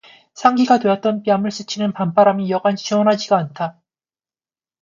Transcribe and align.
상기가 0.33 0.79
되었던 0.79 1.21
뺨을 1.21 1.51
스치는 1.51 1.93
밤바람이 1.93 2.49
여간 2.49 2.75
시원하지가 2.75 3.37
않다. 3.37 3.79